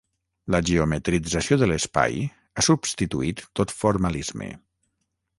La 0.53 0.59
geometrització 0.67 1.57
de 1.63 1.67
l'espai 1.67 2.17
ha 2.61 2.65
substituït 2.69 3.43
tot 3.61 3.75
formalisme. 3.83 4.49